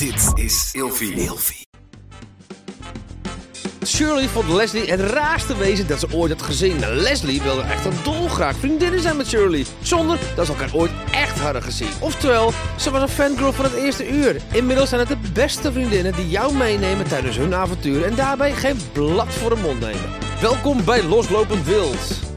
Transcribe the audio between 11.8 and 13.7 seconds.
Oftewel, ze was een fangirl van